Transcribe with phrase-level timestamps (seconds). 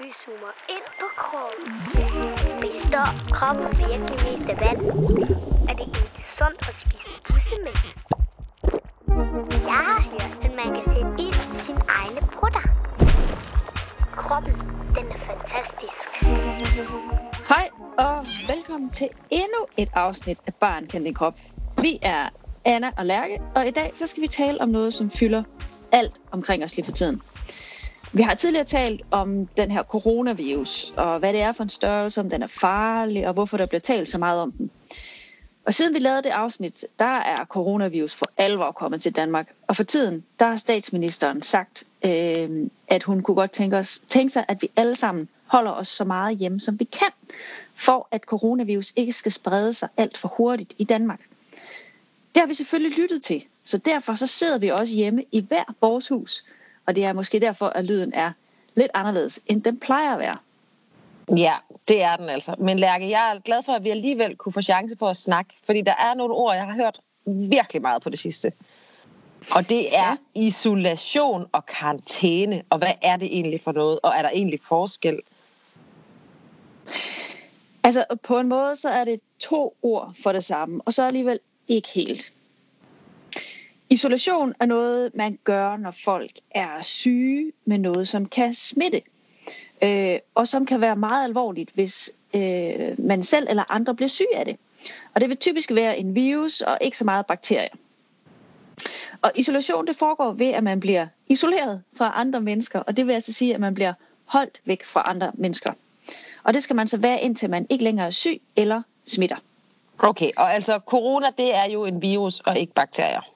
[0.00, 1.64] Vi zoomer ind på kroppen.
[2.60, 4.82] Består kroppen virkelig mest af vand?
[5.70, 7.82] Er det ikke sundt at spise bussemænd?
[9.70, 12.64] Jeg har hørt, at man kan sætte ild i sine egne brutter.
[14.16, 14.52] Kroppen,
[14.96, 15.98] den er fantastisk.
[17.48, 21.38] Hej og velkommen til endnu et afsnit af Barn kan din krop.
[21.82, 22.28] Vi er
[22.64, 25.42] Anna og Lærke, og i dag så skal vi tale om noget, som fylder
[25.92, 27.22] alt omkring os lige for tiden.
[28.16, 32.20] Vi har tidligere talt om den her coronavirus, og hvad det er for en størrelse,
[32.20, 34.70] om den er farlig, og hvorfor der bliver talt så meget om den.
[35.64, 39.48] Og siden vi lavede det afsnit, der er coronavirus for alvor kommet til Danmark.
[39.66, 42.50] Og for tiden, der har statsministeren sagt, øh,
[42.88, 46.04] at hun kunne godt tænke, os, tænke sig, at vi alle sammen holder os så
[46.04, 47.10] meget hjemme, som vi kan,
[47.74, 51.20] for at coronavirus ikke skal sprede sig alt for hurtigt i Danmark.
[52.34, 55.74] Det har vi selvfølgelig lyttet til, så derfor så sidder vi også hjemme i hver
[55.80, 56.44] vores hus.
[56.86, 58.32] Og det er måske derfor, at lyden er
[58.74, 60.36] lidt anderledes, end den plejer at være.
[61.36, 61.52] Ja,
[61.88, 62.54] det er den altså.
[62.58, 65.54] Men Lærke, jeg er glad for, at vi alligevel kunne få chance for at snakke,
[65.64, 68.52] fordi der er nogle ord, jeg har hørt virkelig meget på det sidste.
[69.54, 70.40] Og det er ja.
[70.40, 75.20] isolation og karantæne, og hvad er det egentlig for noget, og er der egentlig forskel?
[77.84, 81.38] Altså på en måde, så er det to ord for det samme, og så alligevel
[81.68, 82.32] ikke helt.
[83.90, 89.02] Isolation er noget, man gør, når folk er syge med noget, som kan smitte.
[89.82, 94.36] Øh, og som kan være meget alvorligt, hvis øh, man selv eller andre bliver syge
[94.36, 94.56] af det.
[95.14, 97.68] Og det vil typisk være en virus og ikke så meget bakterier.
[99.22, 103.12] Og isolation det foregår ved, at man bliver isoleret fra andre mennesker, og det vil
[103.12, 103.92] altså sige, at man bliver
[104.24, 105.72] holdt væk fra andre mennesker.
[106.42, 109.36] Og det skal man så være, indtil man ikke længere er syg eller smitter.
[109.98, 113.35] Okay, og altså corona, det er jo en virus og ikke bakterier.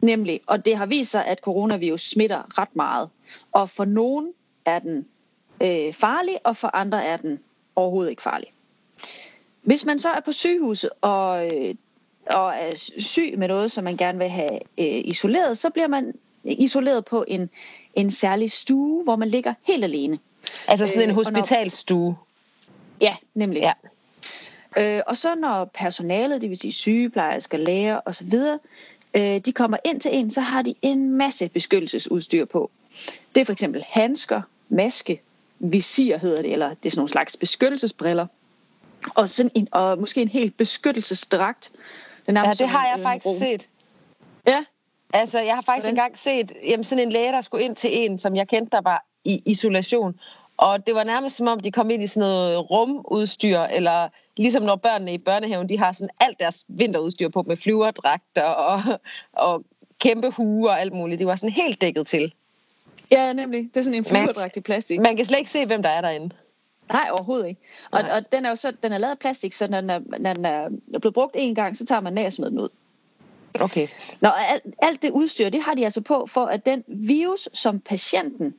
[0.00, 3.08] Nemlig, og det har vist sig, at coronavirus smitter ret meget.
[3.52, 4.32] Og for nogen
[4.64, 5.06] er den
[5.60, 7.40] øh, farlig, og for andre er den
[7.76, 8.52] overhovedet ikke farlig.
[9.62, 11.74] Hvis man så er på sygehuset og, øh,
[12.26, 16.14] og er syg med noget, som man gerne vil have øh, isoleret, så bliver man
[16.44, 17.50] isoleret på en,
[17.94, 20.18] en særlig stue, hvor man ligger helt alene.
[20.68, 22.16] Altså sådan en øh, hospitalstue?
[23.00, 23.62] Ja, nemlig.
[23.62, 23.72] Ja.
[24.76, 28.32] Øh, og så når personalet, det vil sige sygeplejersker, læger osv.,
[29.14, 32.70] øh, de kommer ind til en, så har de en masse beskyttelsesudstyr på.
[33.34, 35.22] Det er for eksempel handsker, maske,
[35.58, 38.26] visir hedder det, eller det er sådan nogle slags beskyttelsesbriller.
[39.14, 41.70] Og, sådan en, og måske en helt beskyttelsesdragt.
[42.26, 43.68] Det ja, det har jeg en, faktisk set.
[44.46, 44.64] Ja.
[45.12, 45.94] Altså, jeg har faktisk Hvordan?
[45.94, 48.80] engang set jamen, sådan en læge, der skulle ind til en, som jeg kendte, der
[48.80, 50.20] var i isolation.
[50.60, 54.62] Og det var nærmest som om, de kom ind i sådan noget rumudstyr, eller ligesom
[54.62, 58.82] når børnene i børnehaven, de har sådan alt deres vinterudstyr på med flyverdragter og,
[59.32, 59.64] og
[59.98, 61.18] kæmpe huer og alt muligt.
[61.18, 62.34] De var sådan helt dækket til.
[63.10, 63.70] Ja, nemlig.
[63.74, 65.00] Det er sådan en flyverdragt i plastik.
[65.00, 66.30] Man kan slet ikke se, hvem der er derinde.
[66.92, 67.60] Nej, overhovedet ikke.
[67.90, 70.00] Og, og den er jo så, den er lavet af plastik, så når den er,
[70.18, 70.68] når den er
[71.00, 72.68] blevet brugt en gang, så tager man ned og smider den ud.
[73.60, 73.88] Okay.
[74.20, 77.80] Nå, alt, alt det udstyr, det har de altså på, for at den virus, som
[77.80, 78.54] patienten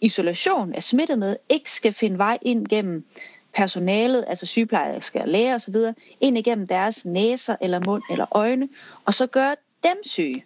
[0.00, 3.04] isolation er smittet med, ikke skal finde vej ind gennem
[3.54, 5.74] personalet, altså sygeplejersker, læger osv.,
[6.20, 8.68] ind igennem deres næser eller mund eller øjne,
[9.04, 10.44] og så gøre dem syge.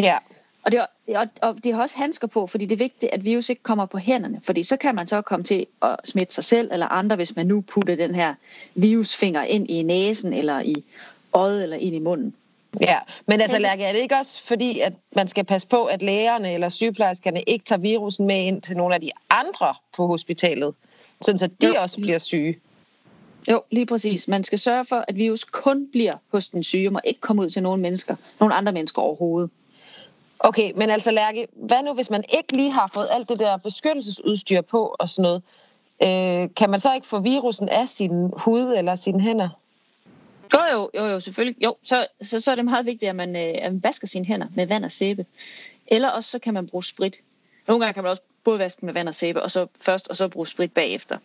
[0.00, 0.18] Ja.
[0.64, 0.80] Og, det,
[1.16, 3.86] og, og de har også handsker på, fordi det er vigtigt, at virus ikke kommer
[3.86, 7.16] på hænderne, fordi så kan man så komme til at smitte sig selv eller andre,
[7.16, 8.34] hvis man nu putter den her
[8.74, 10.84] virusfinger ind i næsen eller i
[11.32, 12.34] øjet eller ind i munden.
[12.80, 16.02] Ja, men altså Lærke, er det ikke også fordi, at man skal passe på, at
[16.02, 20.74] lægerne eller sygeplejerskerne ikke tager virusen med ind til nogle af de andre på hospitalet,
[21.20, 21.74] sådan så de jo.
[21.78, 22.56] også bliver syge?
[23.50, 24.28] Jo, lige præcis.
[24.28, 27.42] Man skal sørge for, at virus kun bliver hos den syge, og må ikke komme
[27.42, 29.50] ud til nogle mennesker, nogle andre mennesker overhovedet.
[30.38, 33.56] Okay, men altså Lærke, hvad nu hvis man ikke lige har fået alt det der
[33.56, 35.42] beskyttelsesudstyr på og sådan noget?
[36.02, 39.48] Øh, kan man så ikke få virusen af sin hud eller sine hænder?
[40.52, 41.64] Jo, jo, jo, jo selvfølgelig.
[41.64, 44.24] Jo, så, så, så er det meget vigtigt, at man, øh, at man vasker sine
[44.24, 45.26] hænder med vand og sæbe.
[45.86, 47.16] Eller også så kan man bruge sprit.
[47.68, 50.16] Nogle gange kan man også både vaske med vand og sæbe, og så først, og
[50.16, 51.18] så bruge sprit bagefter.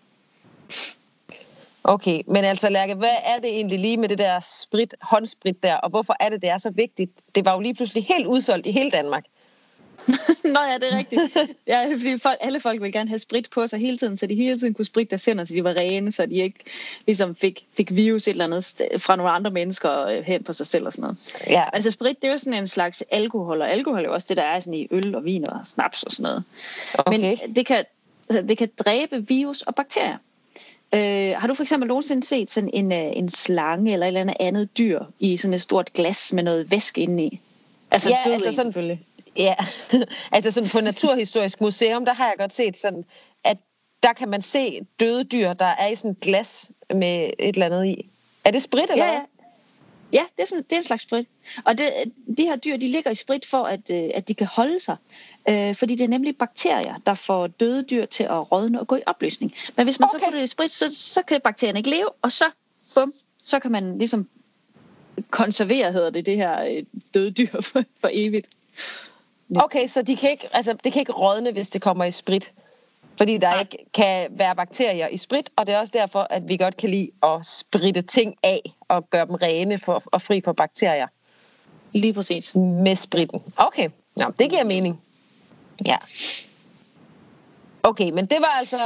[1.83, 5.75] Okay, men altså Lærke, hvad er det egentlig lige med det der sprit, håndsprit der,
[5.75, 7.12] og hvorfor er det, det er så vigtigt?
[7.36, 9.24] Det var jo lige pludselig helt udsolgt i hele Danmark.
[10.54, 11.22] Nå ja, det er rigtigt.
[11.68, 14.36] Ja, fordi folk, alle folk vil gerne have sprit på sig hele tiden, så de
[14.36, 16.60] hele tiden kunne spritte deres hænder, så de var rene, så de ikke
[17.06, 20.68] ligesom fik, fik virus et eller andet fra nogle andre mennesker øh, hen på sig
[20.68, 21.34] selv og sådan noget.
[21.50, 21.63] Ja.
[21.74, 24.38] Altså sprit, det er jo sådan en slags alkohol, og alkohol er jo også det,
[24.38, 26.44] der er sådan i øl og vin og snaps og sådan noget.
[26.94, 27.19] Okay.
[27.19, 27.86] Men det kan,
[28.30, 30.18] altså, det kan dræbe virus og bakterier.
[30.94, 34.22] Øh, har du for eksempel nogensinde set sådan en, øh, en slange eller et eller
[34.22, 37.40] andet andet dyr i sådan et stort glas med noget væske indeni?
[37.92, 39.01] Altså, ja, altså sådan, selvfølgelig.
[39.37, 39.55] Ja,
[40.31, 43.05] altså sådan på Naturhistorisk Museum, der har jeg godt set sådan,
[43.43, 43.57] at
[44.03, 47.65] der kan man se døde dyr, der er i sådan et glas med et eller
[47.65, 48.09] andet i.
[48.45, 49.19] Er det sprit, eller Ja, hvad?
[49.19, 49.25] ja.
[50.11, 51.27] Ja, det er, sådan, det er en slags sprit.
[51.65, 51.93] Og det,
[52.37, 54.97] de her dyr, de ligger i sprit for, at, øh, at de kan holde sig.
[55.49, 58.95] Øh, fordi det er nemlig bakterier, der får døde dyr til at rådne og gå
[58.95, 59.53] i opløsning.
[59.75, 60.19] Men hvis man okay.
[60.19, 62.45] så putter det i sprit, så, så kan bakterierne ikke leve, og så,
[62.95, 64.29] bum, så kan man ligesom
[65.29, 66.83] konservere, hedder det, det her øh,
[67.13, 68.47] døde dyr for, for evigt.
[69.56, 72.54] Okay, så de kan ikke, altså, det kan ikke rådne, hvis det kommer i sprit.
[73.18, 73.60] Fordi der Nej.
[73.60, 76.90] ikke kan være bakterier i sprit, og det er også derfor, at vi godt kan
[76.90, 81.07] lide at spritte ting af og gøre dem rene for, og fri for bakterier
[81.92, 82.56] Lige præcis.
[82.56, 83.42] med spritten.
[83.57, 85.01] Okay, Nå, det giver mening.
[85.86, 85.98] Ja.
[87.84, 88.78] Okay, men det var altså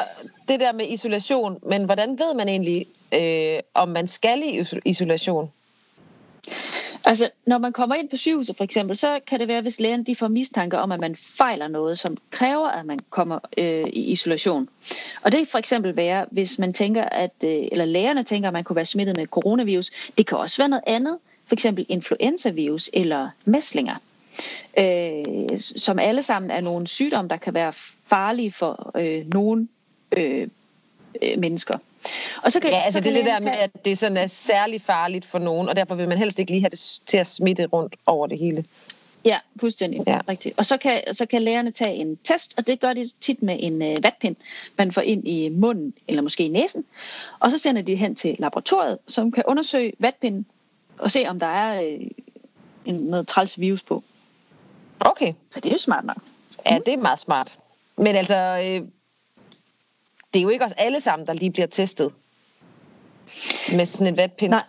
[0.47, 1.59] det der med isolation.
[1.63, 5.51] Men hvordan ved man egentlig, øh, om man skal i iso- isolation?
[7.05, 10.03] Altså, når man kommer ind på sygehuset for eksempel, så kan det være, hvis lægen
[10.03, 14.11] de får mistanke om, at man fejler noget, som kræver, at man kommer øh, i
[14.11, 14.69] isolation.
[15.21, 18.53] Og det kan for eksempel være, hvis man tænker, at, øh, eller lægerne tænker, at
[18.53, 19.91] man kunne være smittet med coronavirus.
[20.17, 23.95] Det kan også være noget andet, for eksempel influenzavirus eller mæslinger,
[24.79, 27.73] øh, som alle sammen er nogle sygdomme, der kan være
[28.07, 29.67] farlige for øh, nogle
[30.17, 30.47] øh,
[31.21, 31.77] øh, mennesker.
[32.43, 34.17] Og så kan, Ja, altså så det er kan det der med, at det sådan
[34.17, 37.17] er særlig farligt for nogen, og derfor vil man helst ikke lige have det til
[37.17, 38.65] at smitte rundt over det hele.
[39.25, 40.01] Ja, fuldstændig.
[40.07, 40.11] Ja.
[40.11, 40.19] Ja.
[40.29, 40.57] Rigtigt.
[40.57, 43.57] Og så kan, så kan lærerne tage en test, og det gør de tit med
[43.59, 44.35] en øh, vatpind,
[44.77, 46.85] man får ind i munden eller måske i næsen.
[47.39, 50.45] Og så sender de hen til laboratoriet, som kan undersøge vatpinden
[50.99, 51.99] og se, om der er øh,
[52.85, 54.03] en, noget træls virus på.
[54.99, 56.17] Okay, Så det er jo smart nok.
[56.65, 57.57] ja, det er meget smart.
[57.97, 58.87] Men altså, øh,
[60.33, 62.13] det er jo ikke os alle sammen, der lige bliver testet
[63.75, 64.49] med sådan en vatpind.
[64.49, 64.63] Nej.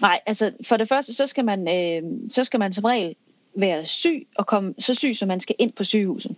[0.00, 3.14] Nej, altså for det første, så skal man, øh, så skal man som regel
[3.54, 6.36] være syg og komme så syg, så man skal ind på sygehuset.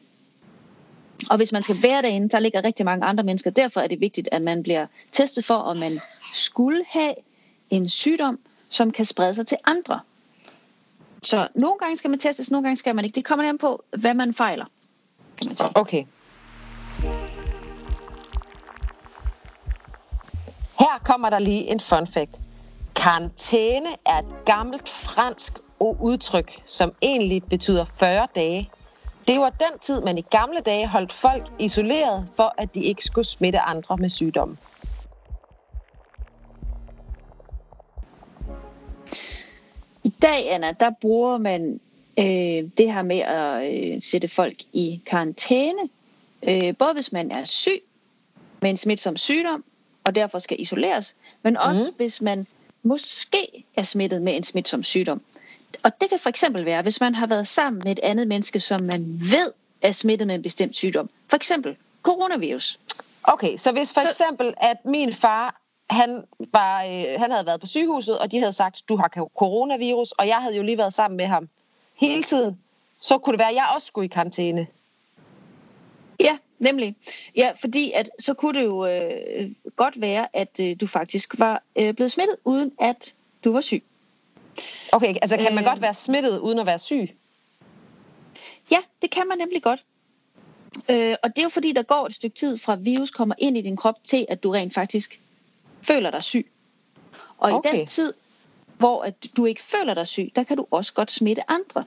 [1.30, 3.50] Og hvis man skal være derinde, der ligger rigtig mange andre mennesker.
[3.50, 6.00] Derfor er det vigtigt, at man bliver testet for, om man
[6.34, 7.14] skulle have
[7.70, 8.38] en sygdom,
[8.68, 10.00] som kan sprede sig til andre.
[11.22, 13.14] Så nogle gange skal man testes, nogle gange skal man ikke.
[13.14, 14.64] Det kommer an på, hvad man fejler.
[15.38, 15.70] Kan man sige.
[15.74, 16.04] Okay.
[20.82, 22.40] Her kommer der lige en fun fact.
[22.96, 28.70] Karantæne er et gammelt fransk udtryk, som egentlig betyder 40 dage.
[29.28, 33.04] Det var den tid, man i gamle dage holdt folk isoleret, for at de ikke
[33.04, 34.58] skulle smitte andre med sygdommen.
[40.04, 41.80] I dag, Anna, der bruger man
[42.18, 45.88] øh, det her med at øh, sætte folk i karantæne.
[46.42, 47.82] Øh, både hvis man er syg
[48.60, 49.64] med en smitsom sygdom,
[50.04, 51.96] og derfor skal isoleres, men også Mhm.
[51.96, 52.46] hvis man
[52.82, 55.20] måske er smittet med en smitsom sygdom.
[55.82, 58.60] Og det kan for eksempel være, hvis man har været sammen med et andet menneske,
[58.60, 59.52] som man ved
[59.82, 61.10] er smittet med en bestemt sygdom.
[61.28, 62.78] For eksempel coronavirus.
[63.24, 65.60] Okay, så hvis for Så- eksempel, at min far,
[65.90, 69.08] han, var, øh, han havde været på sygehuset, og de havde sagt, du har
[69.38, 71.48] coronavirus, og jeg havde jo lige været sammen med ham
[71.94, 72.58] hele tiden,
[73.00, 74.66] så kunne det være, at jeg også skulle i karantæne.
[76.22, 76.96] Ja, nemlig.
[77.36, 81.62] Ja, fordi at så kunne det jo øh, godt være, at øh, du faktisk var
[81.76, 83.14] øh, blevet smittet, uden at
[83.44, 83.82] du var syg.
[84.92, 85.68] Okay, altså kan man Øh.
[85.68, 87.08] godt være smittet uden at være syg?
[88.70, 89.84] Ja, det kan man nemlig godt.
[90.88, 93.58] Øh, og det er jo fordi, der går et stykke tid fra virus kommer ind
[93.58, 95.20] i din krop til, at du rent faktisk
[95.82, 96.46] føler dig syg.
[97.38, 97.74] Og Okay.
[97.74, 98.14] i den tid,
[98.78, 101.84] hvor at du ikke føler dig syg, der kan du også godt smitte andre.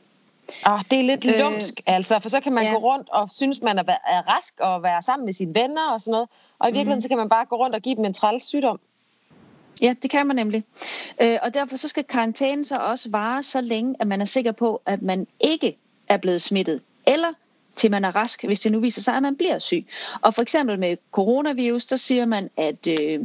[0.65, 2.71] Oh, det er lidt Øh, lumsk, altså, for så kan man ja.
[2.71, 6.01] gå rundt og synes, man er, er rask og være sammen med sine venner og
[6.01, 6.29] sådan noget.
[6.59, 7.01] Og i virkeligheden, Mhm.
[7.01, 8.79] så kan man bare gå rundt og give dem en træls sygdom.
[9.81, 10.63] Ja, det kan man nemlig.
[11.21, 14.51] Øh, og derfor så skal karantænen så også vare så længe, at man er sikker
[14.51, 16.81] på, at man ikke er blevet smittet.
[17.07, 17.33] Eller
[17.75, 19.85] til man er rask, hvis det nu viser sig, at man bliver syg.
[20.21, 23.19] Og for eksempel med coronavirus, der siger man, at, øh,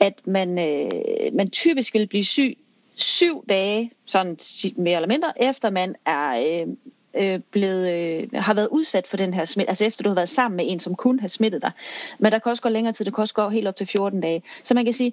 [0.00, 2.58] at man, øh, man typisk vil blive syg
[2.94, 4.38] syv dage, sådan
[4.76, 6.74] mere eller mindre, efter man er øh,
[7.14, 10.28] øh, blevet, øh, har været udsat for den her smitte, altså efter du har været
[10.28, 11.72] sammen med en, som kunne have smittet dig.
[12.18, 14.20] Men der kan også gå længere tid, det kan også gå helt op til 14
[14.20, 14.42] dage.
[14.64, 15.12] Så man kan sige,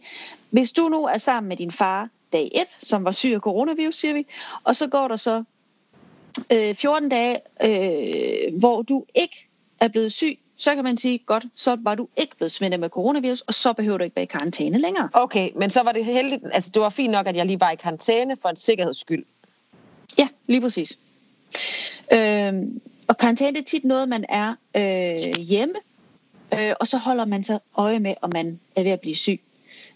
[0.50, 3.95] hvis du nu er sammen med din far dag 1, som var syg af coronavirus,
[3.95, 4.25] siger vi,
[4.63, 5.43] og så går der så
[6.51, 9.48] øh, 14 dage, øh, hvor du ikke
[9.79, 12.89] er blevet syg, så kan man sige, godt, så var du ikke blevet smittet med
[12.89, 15.10] coronavirus, og så behøver du ikke være i karantæne længere.
[15.13, 17.72] Okay, men så var det heldigt, altså det var fint nok, at jeg lige var
[17.72, 19.25] i karantæne for en sikkerheds skyld.
[20.18, 21.00] Ja, lige præcis.
[22.12, 25.75] Øhm, og karantæne er tit noget, man er øh, hjemme,
[26.54, 29.42] øh, og så holder man så øje med, om man er ved at blive syg.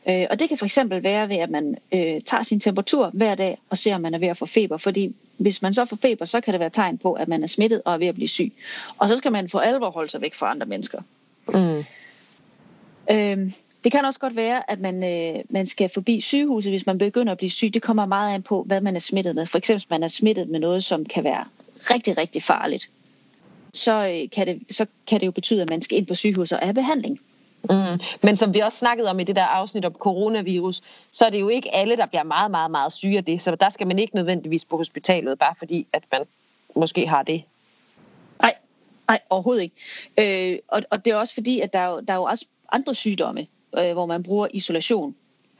[0.10, 3.36] Øh, og det kan for eksempel være ved, at man øh, tager sin temperatur hver
[3.36, 4.78] dag og ser, om man er ved at få feber.
[4.78, 7.48] Fordi hvis man så får feber, så kan det være tegn på, at man er
[7.48, 8.54] smittet og er ved at blive syg.
[8.98, 11.02] Og så skal man for alvor holde sig væk fra andre mennesker.
[11.48, 11.84] Mm.
[13.12, 16.98] Øhm, det kan også godt være, at man, øh, man skal forbi sygehuset, hvis man
[16.98, 17.74] begynder at blive syg.
[17.74, 19.46] Det kommer meget an på, hvad man er smittet med.
[19.46, 21.46] For eksempel, hvis man er smittet med noget, som kan være
[21.76, 22.90] rigtig, rigtig farligt,
[23.74, 26.60] så, øh, kan, det, så kan det jo betyde, at man skal ind på sygehuset
[26.60, 27.20] og have behandling.
[27.70, 28.00] Mm.
[28.24, 31.42] Men som vi også snakkede om i det der afsnit om coronavirus, så er det
[31.42, 33.42] jo ikke alle, der bliver meget, meget, meget syge af det.
[33.42, 36.22] Så der skal man ikke nødvendigvis på hospitalet, bare fordi, at man
[36.76, 37.44] måske har det.
[38.42, 38.56] Nej,
[39.08, 40.52] nej overhovedet ikke.
[40.52, 42.46] Øh, og, og det er også fordi, at der er jo, der er jo også
[42.72, 45.16] andre sygdomme, øh, hvor man bruger isolation.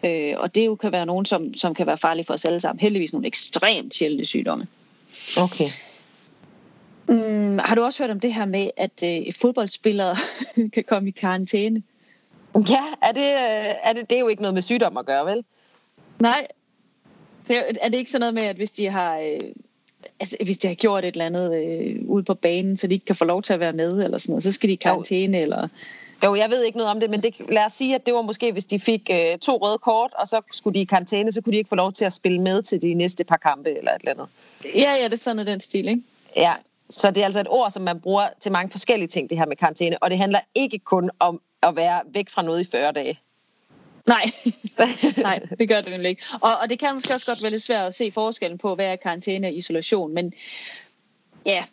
[0.06, 2.60] Øh, og det jo kan være nogen, som, som kan være farlige for os alle
[2.60, 2.80] sammen.
[2.80, 4.68] Heldigvis nogle ekstremt sjældne sygdomme.
[5.38, 5.68] Okay.
[7.08, 10.16] Mm, har du også hørt om det her med, at øh, fodboldspillere
[10.74, 11.84] kan komme i karantæne?
[12.70, 15.26] Ja, er det, øh, er det, det er jo ikke noget med sygdom at gøre,
[15.26, 15.44] vel?
[16.20, 16.48] Nej.
[17.50, 19.40] Er det ikke sådan noget med, at hvis de har, øh,
[20.20, 23.06] altså, hvis de har gjort et eller andet øh, ude på banen, så de ikke
[23.06, 25.38] kan få lov til at være med, eller sådan noget, så skal de i karantæne,
[25.38, 25.44] jo.
[25.44, 25.68] eller...
[26.24, 28.22] Jo, jeg ved ikke noget om det, men det, lad os sige, at det var
[28.22, 31.42] måske, hvis de fik øh, to røde kort, og så skulle de i karantæne, så
[31.42, 33.92] kunne de ikke få lov til at spille med til de næste par kampe, eller
[33.92, 34.28] et eller andet.
[34.76, 36.02] Ja, ja, det er sådan den stil, ikke?
[36.38, 36.54] Ja,
[36.90, 39.46] så det er altså et ord, som man bruger til mange forskellige ting, det her
[39.46, 40.04] med karantæne.
[40.04, 43.20] Og det handler ikke kun om at være væk fra noget i 40 dage.
[44.08, 44.32] Nej,
[45.18, 46.24] nej, det gør det nemlig ikke.
[46.42, 48.86] Og, og det kan måske også godt være lidt svært at se forskellen på, hvad
[48.86, 50.14] er karantæne og isolation.
[50.14, 50.34] Men
[51.46, 51.64] ja,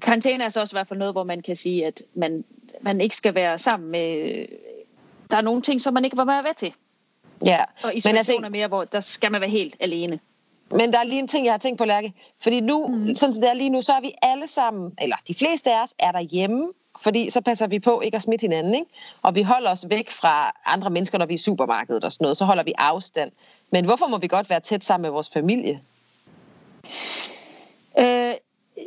[0.00, 2.44] karantæne er så også i hvert fald noget, hvor man kan sige, at man,
[2.80, 4.46] man ikke skal være sammen med...
[5.30, 6.72] Der er nogle ting, som man ikke var med til.
[7.46, 7.64] Ja.
[7.82, 10.20] Og isolation men altså, er mere, hvor der skal man være helt alene.
[10.70, 12.12] Men der er lige en ting, jeg har tænkt på, Lærke.
[12.40, 13.14] Fordi nu, mm.
[13.14, 15.82] sådan som det er lige nu, så er vi alle sammen, eller de fleste af
[15.82, 16.72] os, er der hjemme,
[17.02, 18.90] fordi så passer vi på ikke at smitte hinanden, ikke?
[19.22, 22.24] Og vi holder os væk fra andre mennesker, når vi er i supermarkedet og sådan
[22.24, 22.36] noget.
[22.36, 23.32] Så holder vi afstand.
[23.70, 25.80] Men hvorfor må vi godt være tæt sammen med vores familie?
[27.98, 28.34] Øh,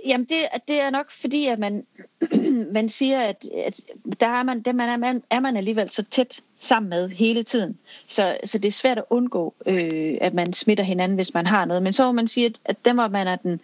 [0.05, 0.37] Jamen, det,
[0.67, 1.85] det er nok fordi, at man,
[2.77, 3.81] man siger, at, at
[4.19, 7.43] der er man, der man er, man, er man alligevel så tæt sammen med hele
[7.43, 7.77] tiden.
[8.07, 11.65] Så, så det er svært at undgå, øh, at man smitter hinanden, hvis man har
[11.65, 11.83] noget.
[11.83, 13.61] Men så må man sige, at, at dem, hvor man er den,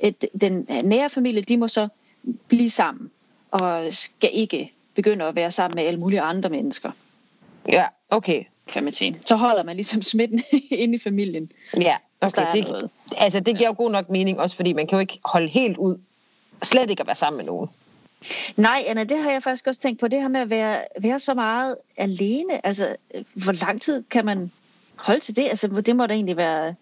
[0.00, 1.88] et, den nære familie, de må så
[2.48, 3.10] blive sammen
[3.50, 6.90] og skal ikke begynde at være sammen med alle mulige andre mennesker.
[7.68, 8.44] Ja, okay.
[8.66, 9.20] Kan man sige.
[9.26, 11.52] Så holder man ligesom smitten inde i familien.
[11.76, 12.52] Ja, okay.
[12.52, 15.48] Det, altså, det giver jo god nok mening, også fordi man kan jo ikke holde
[15.48, 15.98] helt ud,
[16.62, 17.68] slet ikke at være sammen med nogen.
[18.56, 20.08] Nej, Anna, det har jeg faktisk også tænkt på.
[20.08, 22.66] Det her med at være, være så meget alene.
[22.66, 22.96] Altså,
[23.34, 24.50] hvor lang tid kan man
[24.96, 25.48] holde til det?
[25.48, 26.74] Altså, det må da egentlig være...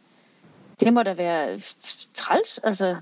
[0.81, 1.61] Det må da være
[2.15, 2.97] træls, altså.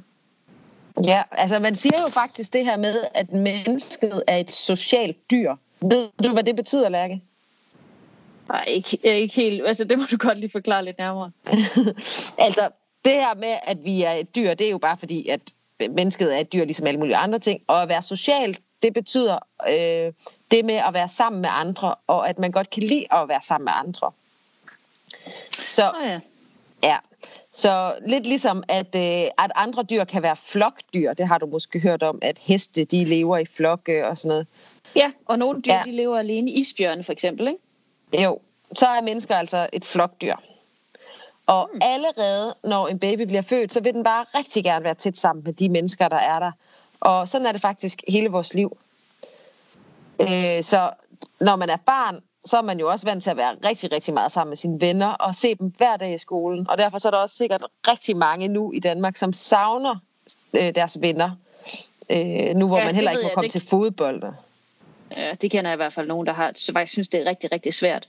[1.04, 5.54] Ja, altså man siger jo faktisk det her med, at mennesket er et socialt dyr.
[5.80, 7.22] Ved du, hvad det betyder, Lærke?
[8.48, 9.66] Nej, ikke, ikke helt.
[9.66, 11.30] Altså, det må du godt lige forklare lidt nærmere.
[12.46, 12.68] altså,
[13.04, 15.40] det her med, at vi er et dyr, det er jo bare fordi, at
[15.90, 17.60] mennesket er et dyr, ligesom alle mulige andre ting.
[17.66, 20.12] Og at være socialt, det betyder øh,
[20.50, 23.42] det med at være sammen med andre, og at man godt kan lide at være
[23.42, 24.10] sammen med andre.
[25.52, 26.20] Så, oh ja.
[26.84, 26.96] Ja.
[27.54, 31.12] Så lidt ligesom, at, øh, at andre dyr kan være flokdyr.
[31.12, 34.46] Det har du måske hørt om, at heste, de lever i flokke og sådan noget.
[34.96, 35.82] Ja, og nogle dyr, ja.
[35.84, 36.50] de lever alene.
[36.50, 38.24] Isbjørne for eksempel, ikke?
[38.24, 38.40] Jo,
[38.72, 40.34] så er mennesker altså et flokdyr.
[41.46, 41.80] Og mm.
[41.82, 45.44] allerede når en baby bliver født, så vil den bare rigtig gerne være tæt sammen
[45.44, 46.52] med de mennesker, der er der.
[47.00, 48.76] Og sådan er det faktisk hele vores liv.
[50.20, 50.90] Øh, så
[51.40, 54.14] når man er barn, så er man jo også vant til at være rigtig, rigtig
[54.14, 56.70] meget sammen med sine venner og se dem hver dag i skolen.
[56.70, 59.96] Og derfor så er der også sikkert rigtig mange nu i Danmark, som savner
[60.54, 61.30] øh, deres venner.
[62.10, 63.52] Øh, nu hvor ja, man heller ikke må komme det...
[63.52, 64.22] til fodbold.
[65.16, 67.26] Ja, det kender jeg i hvert fald nogen, der har, så faktisk synes, det er
[67.26, 68.08] rigtig, rigtig svært.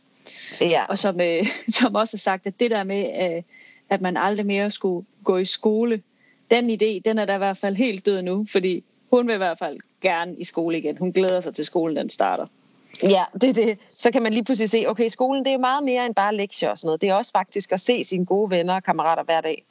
[0.62, 0.86] Ja.
[0.90, 1.48] Og som, øh,
[1.80, 3.44] som også har sagt, at det der med, øh,
[3.90, 6.02] at man aldrig mere skulle gå i skole,
[6.52, 9.38] den idé, den er da i hvert fald helt død nu, fordi hun vil i
[9.38, 10.98] hvert fald gerne i skole igen.
[10.98, 12.48] Hun glæder sig til skolen, den starter.
[13.04, 13.78] Ja, det er det.
[13.98, 16.70] Så kan man lige pludselig se, okay, skolen det er meget mere end bare lektier
[16.70, 17.02] og sådan noget.
[17.02, 19.64] Det er også faktisk at se sine gode venner og kammerater hver dag.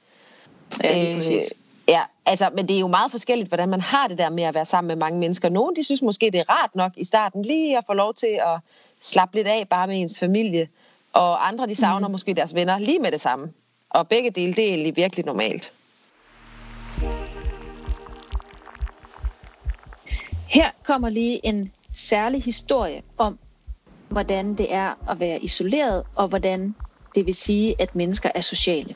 [0.83, 1.43] Ja, øh,
[1.89, 4.55] Ja, altså, men det er jo meget forskelligt, hvordan man har det der med at
[4.55, 5.49] være sammen med mange mennesker.
[5.49, 8.41] Nogle, de synes måske, det er rart nok i starten lige at få lov til
[8.47, 8.61] at
[9.01, 10.69] slappe lidt af bare med ens familie.
[11.13, 12.13] Og andre, de savner mm.
[12.13, 13.53] måske deres venner lige med det samme.
[13.91, 15.73] Og begge dele, det er egentlig virkelig normalt.
[20.49, 23.39] Her kommer lige en særlig historie om,
[24.09, 26.75] hvordan det er at være isoleret, og hvordan
[27.15, 28.95] det vil sige, at mennesker er sociale.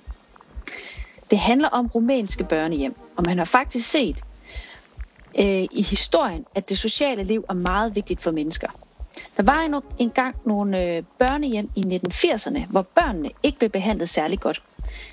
[1.30, 4.24] Det handler om rumænske børnehjem, og man har faktisk set
[5.38, 8.68] øh, i historien, at det sociale liv er meget vigtigt for mennesker.
[9.36, 14.62] Der var engang nogle øh, børnehjem i 1980'erne, hvor børnene ikke blev behandlet særlig godt.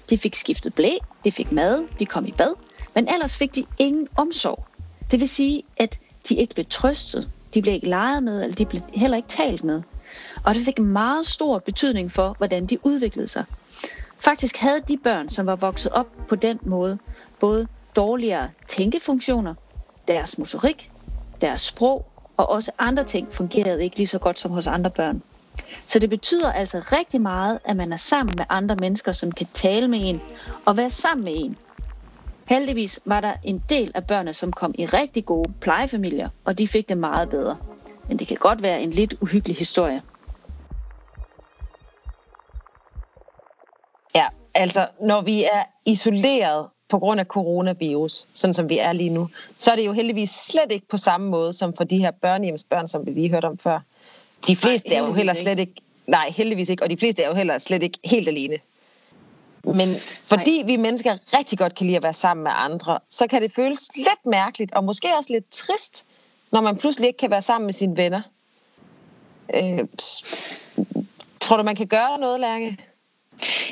[0.09, 2.53] De fik skiftet blæ, de fik mad, de kom i bad,
[2.95, 4.63] men ellers fik de ingen omsorg.
[5.11, 5.99] Det vil sige, at
[6.29, 9.63] de ikke blev trøstet, de blev ikke leget med, eller de blev heller ikke talt
[9.63, 9.81] med.
[10.43, 13.45] Og det fik meget stor betydning for, hvordan de udviklede sig.
[14.19, 16.97] Faktisk havde de børn, som var vokset op på den måde,
[17.39, 19.53] både dårligere tænkefunktioner,
[20.07, 20.91] deres motorik,
[21.41, 22.05] deres sprog
[22.37, 25.21] og også andre ting fungerede ikke lige så godt som hos andre børn.
[25.87, 29.47] Så det betyder altså rigtig meget, at man er sammen med andre mennesker, som kan
[29.53, 30.21] tale med en
[30.65, 31.57] og være sammen med en.
[32.45, 36.67] Heldigvis var der en del af børnene, som kom i rigtig gode plejefamilier, og de
[36.67, 37.57] fik det meget bedre.
[38.07, 40.01] Men det kan godt være en lidt uhyggelig historie.
[44.15, 49.09] Ja, altså når vi er isoleret på grund af coronavirus, sådan som vi er lige
[49.09, 52.11] nu, så er det jo heldigvis slet ikke på samme måde som for de her
[52.11, 53.79] børnehjemsbørn, som vi lige hørte om før.
[54.47, 55.73] De fleste nej, er jo heller slet ikke,
[56.07, 58.57] nej, heldigvis ikke, og de fleste er jo heller slet ikke helt alene.
[59.73, 60.65] Men fordi nej.
[60.65, 63.89] vi mennesker rigtig godt kan lide at være sammen med andre, så kan det føles
[63.95, 66.05] lidt mærkeligt, og måske også lidt trist,
[66.51, 68.21] når man pludselig ikke kan være sammen med sine venner.
[69.55, 69.87] Øh,
[71.39, 72.77] tror du, man kan gøre noget, Lærke?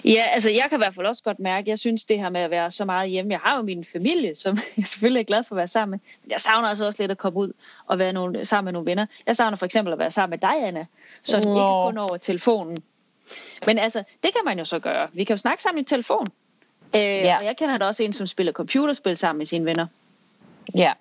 [0.06, 2.42] Ja, altså jeg kan i hvert fald også godt mærke, jeg synes det her med
[2.42, 5.44] at være så meget hjemme, jeg har jo min familie, som jeg selvfølgelig er glad
[5.44, 7.54] for at være sammen med, men jeg savner altså også lidt at komme ud
[7.88, 9.06] og være nogle, sammen med nogle venner.
[9.28, 10.86] Jeg savner for eksempel at være sammen med dig, Anna,
[11.24, 11.38] så Nå.
[11.38, 12.84] ikke kun over telefonen.
[13.66, 15.08] Men altså, det kan man jo så gøre.
[15.14, 16.28] Vi kan jo snakke sammen i telefon.
[16.96, 17.38] Øh, ja.
[17.38, 19.88] Og jeg kender da også en, som spiller computerspil sammen med sine venner.
[20.76, 20.94] Ja.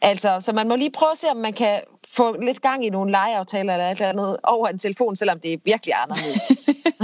[0.00, 2.90] Altså, så man må lige prøve at se, om man kan få lidt gang i
[2.90, 6.42] nogle legeaftaler eller et eller andet over en telefon, selvom det er virkelig anderledes.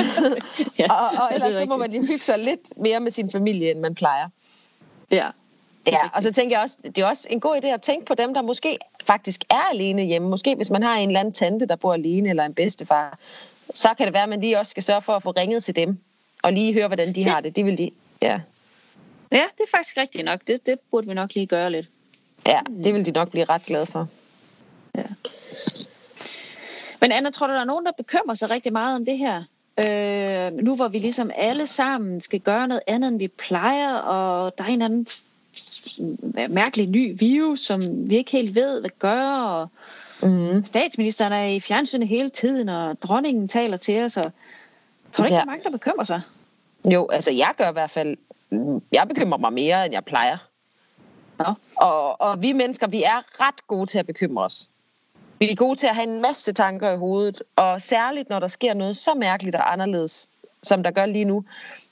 [0.78, 3.70] ja, og, og ellers så må man jo hygge sig lidt mere med sin familie,
[3.70, 4.28] end man plejer.
[5.10, 5.30] Ja.
[5.86, 8.14] Ja, og så tænker jeg også, det er også en god idé at tænke på
[8.14, 10.28] dem, der måske faktisk er alene hjemme.
[10.28, 13.18] Måske hvis man har en eller anden tante, der bor alene, eller en bedstefar,
[13.74, 15.76] så kan det være, at man lige også skal sørge for at få ringet til
[15.76, 15.98] dem,
[16.42, 17.56] og lige høre, hvordan de det, har det.
[17.56, 17.90] Det vil de,
[18.22, 18.40] ja.
[19.32, 20.40] Ja, det er faktisk rigtigt nok.
[20.46, 21.86] Det, det burde vi nok lige gøre lidt.
[22.46, 24.08] Ja, det vil de nok blive ret glade for.
[24.94, 25.02] Ja.
[27.00, 29.44] Men Anna, tror du, der er nogen, der bekymrer sig rigtig meget om det her?
[29.78, 34.58] Øh, nu hvor vi ligesom alle sammen skal gøre noget andet, end vi plejer, og
[34.58, 35.06] der er en anden
[36.48, 37.80] mærkelig ny virus, som
[38.10, 39.68] vi ikke helt ved, hvad gør, og
[40.22, 40.64] mm.
[40.64, 44.32] statsministeren er i fjernsynet hele tiden, og dronningen taler til os, og
[45.12, 45.40] tror du ikke, ja.
[45.40, 46.20] der er mange, der bekymrer sig?
[46.84, 48.16] Jo, altså jeg gør i hvert fald,
[48.92, 50.36] jeg bekymrer mig mere, end jeg plejer.
[51.40, 51.52] Ja.
[51.76, 54.68] Og, og vi mennesker, vi er ret gode til at bekymre os.
[55.38, 58.48] Vi er gode til at have en masse tanker i hovedet, og særligt når der
[58.48, 60.28] sker noget så mærkeligt og anderledes,
[60.62, 61.44] som der gør lige nu,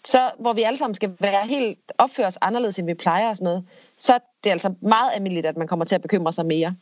[0.05, 3.37] så hvor vi alle sammen skal være helt opføre os anderledes, end vi plejer og
[3.37, 3.65] sådan noget,
[3.99, 6.75] så er det altså meget almindeligt, at man kommer til at bekymre sig mere.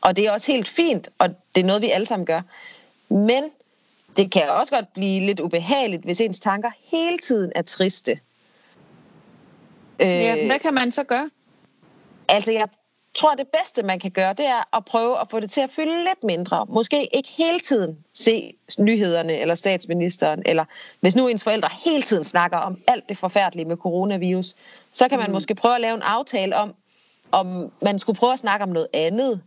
[0.00, 2.40] Og det er også helt fint, og det er noget, vi alle sammen gør.
[3.08, 3.44] Men
[4.16, 8.18] det kan også godt blive lidt ubehageligt, hvis ens tanker hele tiden er triste.
[10.00, 11.30] Ja, hvad kan man så gøre?
[12.28, 12.68] Altså, jeg
[13.14, 15.70] tror, det bedste, man kan gøre, det er at prøve at få det til at
[15.70, 16.66] fylde lidt mindre.
[16.68, 20.64] Måske ikke hele tiden se nyhederne eller statsministeren, eller
[21.00, 24.54] hvis nu ens forældre hele tiden snakker om alt det forfærdelige med coronavirus,
[24.92, 25.32] så kan man mm.
[25.32, 26.74] måske prøve at lave en aftale om,
[27.32, 29.42] om man skulle prøve at snakke om noget andet.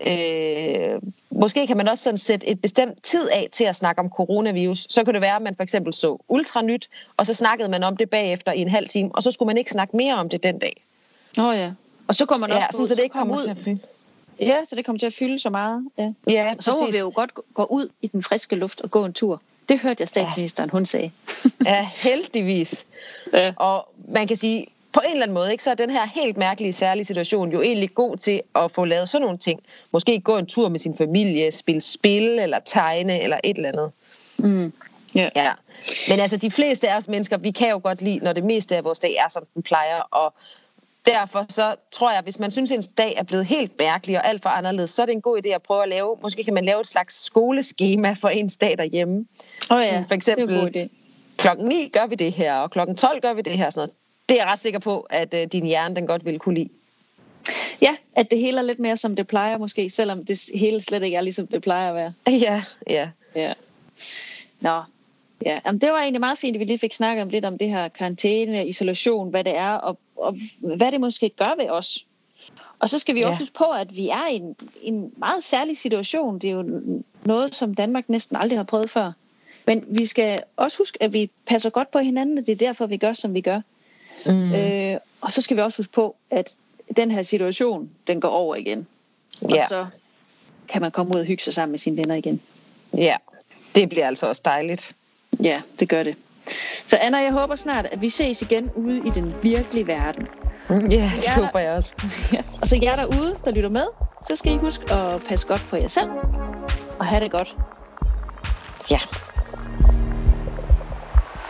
[0.00, 4.08] Øh, måske kan man også sådan sætte et bestemt tid af til at snakke om
[4.08, 4.86] coronavirus.
[4.90, 7.96] Så kunne det være, at man for eksempel så ultranyt, og så snakkede man om
[7.96, 10.42] det bagefter i en halv time, og så skulle man ikke snakke mere om det
[10.42, 10.82] den dag.
[11.38, 11.72] Åh oh, ja.
[12.08, 13.42] Og så kommer man ja, også sådan, så det ikke kommer ud.
[13.42, 13.78] til at fylde.
[14.40, 15.84] Ja, så det kommer til at fylde så meget.
[15.98, 19.04] Ja, ja så må vi jo godt gå ud i den friske luft og gå
[19.04, 19.42] en tur.
[19.68, 20.72] Det hørte jeg statsministeren, ja.
[20.72, 21.10] hun sagde.
[21.64, 22.86] ja, heldigvis.
[23.32, 23.52] Ja.
[23.56, 26.36] Og man kan sige, på en eller anden måde, ikke, så er den her helt
[26.36, 29.60] mærkelige, særlige situation jo egentlig god til at få lavet sådan nogle ting.
[29.92, 33.92] Måske gå en tur med sin familie, spille spil, eller tegne, eller et eller andet.
[34.36, 34.72] Mm.
[35.16, 35.30] Yeah.
[35.36, 35.52] Ja.
[36.08, 38.76] Men altså, de fleste af os mennesker, vi kan jo godt lide, når det meste
[38.76, 40.34] af vores dag er, som den plejer, og
[41.06, 44.28] derfor så tror jeg, hvis man synes, at en dag er blevet helt mærkelig og
[44.28, 46.54] alt for anderledes, så er det en god idé at prøve at lave, måske kan
[46.54, 49.26] man lave et slags skoleskema for en dag derhjemme.
[49.70, 50.88] Oh ja, for eksempel, det er en god idé.
[51.36, 53.70] klokken 9 gør vi det her, og klokken 12 gør vi det her.
[53.70, 54.05] Sådan noget.
[54.28, 56.68] Det er jeg ret sikker på, at uh, din hjerne den godt vil kunne lide.
[57.80, 61.02] Ja, at det hele er lidt mere som det plejer måske, selvom det hele slet
[61.02, 62.12] ikke er ligesom det plejer at være.
[62.46, 63.10] Ja, ja.
[63.34, 63.52] Ja.
[64.60, 64.82] Nå,
[65.44, 67.58] Ja, jamen det var egentlig meget fint, at vi lige fik snakket om lidt om
[67.58, 72.06] det her karantæne, isolation, hvad det er, og, og hvad det måske gør ved os.
[72.78, 73.28] Og så skal vi ja.
[73.28, 76.38] også huske på, at vi er i en, en meget særlig situation.
[76.38, 79.12] Det er jo noget, som Danmark næsten aldrig har prøvet før.
[79.66, 82.86] Men vi skal også huske, at vi passer godt på hinanden, og det er derfor,
[82.86, 83.60] vi gør, som vi gør.
[84.26, 84.54] Mm.
[84.54, 86.50] Øh, og så skal vi også huske på, at
[86.96, 88.86] den her situation, den går over igen.
[89.44, 89.66] Og ja.
[89.68, 89.86] så
[90.68, 92.40] kan man komme ud og hygge sig sammen med sine venner igen.
[92.96, 93.16] Ja,
[93.74, 94.92] det bliver altså også dejligt.
[95.42, 96.16] Ja, det gør det.
[96.86, 100.26] Så Anna, jeg håber snart, at vi ses igen ude i den virkelige verden.
[100.68, 101.96] Mm, ja, det jeg håber jeg også.
[102.32, 102.42] Ja.
[102.60, 103.86] Og så jer derude, der lytter med,
[104.28, 106.10] så skal I huske at passe godt på jer selv.
[106.98, 107.56] Og have det godt.
[108.90, 108.98] Ja.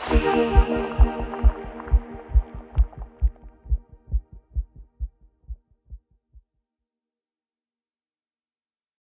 [0.08, 0.75] thank you